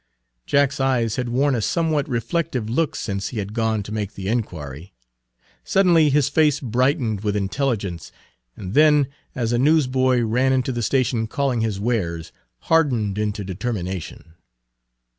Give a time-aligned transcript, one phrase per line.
[0.47, 4.27] Jack's eyes had worn a somewhat reflective look since he had gone to make the
[4.27, 4.95] inquiry.
[5.63, 8.11] Suddenly his face brightened with intelligence,
[8.57, 14.33] and then, as a newsboy ran into the station calling his wares, hardened into determination.